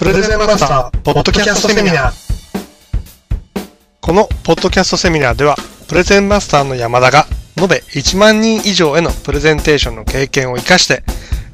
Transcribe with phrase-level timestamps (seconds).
[0.00, 2.12] プレゼンマスターポッドキャストセミナー。
[4.00, 5.56] このポッドキャストセミナーでは
[5.88, 7.26] プレゼンマスターの山田が
[7.58, 11.02] 延べ1万人以上へのプレゼンテーションの経験を生かして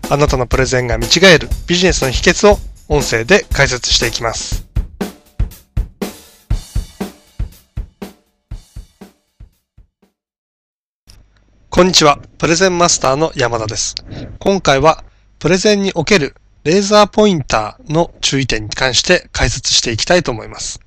[0.09, 2.59] あなたのプレゼンが見違えるビジネスの秘訣を
[2.89, 4.64] 音声で解説していきます。
[11.68, 12.21] こんにちは。
[12.39, 13.96] プレゼンマスターの山田です。
[14.39, 15.03] 今回は
[15.40, 20.80] プレゼンにおけるレーザーポインターの注意点に関して解説していきたいと思います。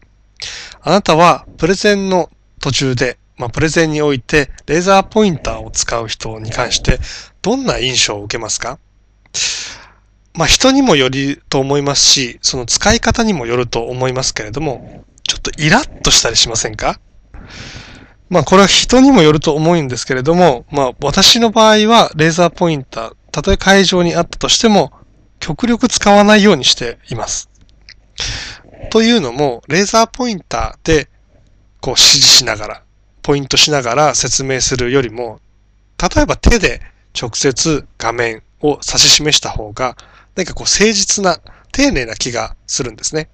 [0.81, 2.29] あなたはプレゼンの
[2.59, 6.99] 途中で、まあ、プレゼンにおいてレーザーポインターを使う人に関して
[7.41, 8.77] どんな印象を受けますか？
[10.33, 16.99] まあ、人にもよると思いますし、その使い方にもよると思いますけれども、ちょっとイラッとしたりしませんか？
[18.30, 24.91] まあこれは人にもよると思うんですけれども、まあ私の場合はレーザーポインター、たとえ会場にあったとしても、
[25.39, 27.50] 極力使わないようにしています。
[28.91, 31.09] というのも、レーザーポインターで、
[31.81, 32.83] こう指示しながら、
[33.22, 35.39] ポイントしながら説明するよりも、
[35.97, 36.81] 例えば手で
[37.19, 39.95] 直接画面を指し示した方が、
[40.36, 41.39] 何かこう誠実な、
[41.71, 43.30] 丁寧な気がするんですね。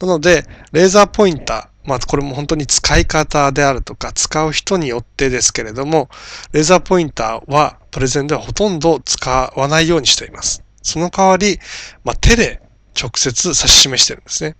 [0.00, 6.08] なので、レーザーポインター、まあこれも本当に使い方であるとか、使う人によってですけれども、
[6.52, 10.62] レーザーポインターはプレゼンではほとんど使わないようにしています。
[10.82, 11.58] その代わり、
[12.04, 12.60] まあ、手で
[13.00, 14.56] 直接指し示してるんですね。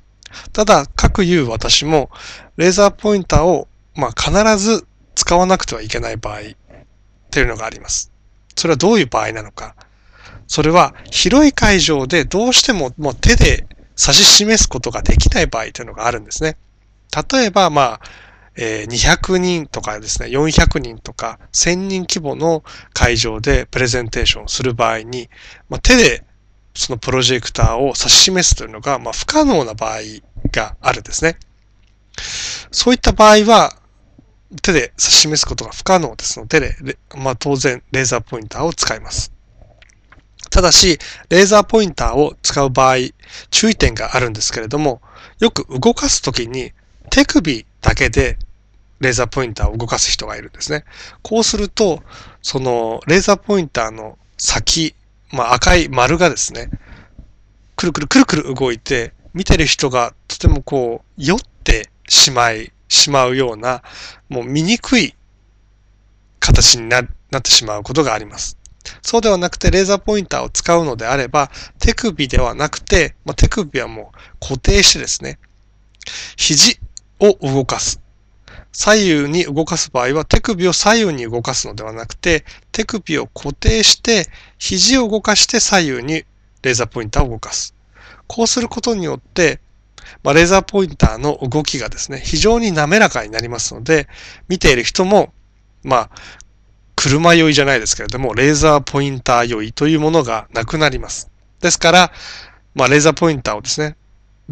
[0.52, 2.10] ただ、各言う私も、
[2.56, 6.42] レーザーポインターを、まあ、必ず使わなくてはいけない場合っ
[7.30, 8.10] ていうのがあります。
[8.56, 9.74] それはどういう場合なのか。
[10.46, 13.66] それは、広い会場でどうしてももう手で
[13.98, 16.56] 指し示すことができない場合というのがあるんですね。
[17.30, 18.00] 例えば、まあ、
[18.56, 25.30] えー、200人とかですね、400人とか1000人規模の会場でプレゼンテーションをする場合に、
[25.68, 26.24] まあ、手で
[26.74, 30.00] そのプロジェクターを指し示すというのが、まあ、不可能な場合
[30.50, 31.36] があるんですね。
[32.70, 33.76] そういった場合は、
[34.60, 36.74] 手で指し示すことが不可能ですので、
[37.16, 39.32] まあ、当然レーザーポインターを使います。
[40.50, 40.98] ただし、
[41.30, 42.96] レーザーポインターを使う場合、
[43.50, 45.00] 注意点があるんですけれども、
[45.38, 46.72] よく動かすときに
[47.10, 48.38] 手首だけで
[49.02, 50.84] レーザーポインターを動かす人がいるんですね。
[51.22, 52.02] こうすると、
[52.40, 54.94] そのレーザーポインターの先、
[55.32, 56.70] まあ赤い丸がですね、
[57.76, 63.82] くるくるくるくる動いて、見てる人がとてもこう、酔ってしまい、しまうような、
[64.28, 65.14] もう見にくい
[66.38, 67.06] 形になっ
[67.42, 68.56] てしまうことがあります。
[69.02, 75.38] そうではなくて、レーザーポインターを使うのであれば、手首ではなくて、まあ、手首はもう固定してですね、
[76.36, 76.78] 肘
[77.18, 78.01] を動かす。
[78.72, 84.26] 左右に動かす場合は手首を左右に動かすのではなくて、手首を固定して、
[84.58, 86.24] 肘を動かして左右に
[86.62, 87.74] レーザーポインターを動かす。
[88.26, 89.60] こうすることによって、
[90.22, 94.08] まあ、レーザーポインターの動きがですね、非常に滑らかになりますので、
[94.48, 95.32] 見ている人も、
[95.82, 96.10] まあ、
[96.96, 101.30] 車酔いじゃないですけれども、レーザーポインター酔いというものがなくなります。
[101.60, 102.12] ですから、
[102.74, 103.96] まあ、レーザーポインターをですね、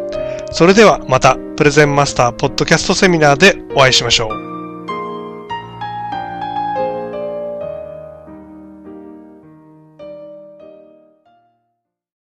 [0.52, 4.45] それではまた、プレゼンマスターポッドキャストセミナーでお会いしましょう。